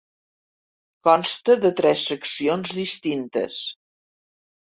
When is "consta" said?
1.07-1.57